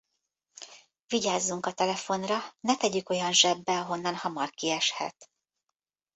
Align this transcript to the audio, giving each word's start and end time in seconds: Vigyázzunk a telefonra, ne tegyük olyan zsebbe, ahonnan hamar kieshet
Vigyázzunk 1.07 1.65
a 1.65 1.71
telefonra, 1.71 2.39
ne 2.59 2.77
tegyük 2.77 3.09
olyan 3.09 3.33
zsebbe, 3.33 3.79
ahonnan 3.79 4.15
hamar 4.15 4.49
kieshet 4.49 5.29